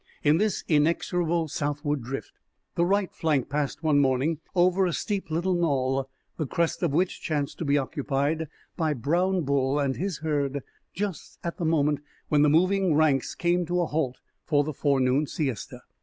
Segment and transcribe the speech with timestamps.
[0.23, 2.31] In this inexorable southward drift
[2.73, 7.21] the right flank passed one morning over a steep little knoll, the crest of which
[7.21, 12.41] chanced to be occupied by Brown Bull and his herd just at the moment when
[12.41, 15.83] the moving ranks came to a halt for the forenoon siesta.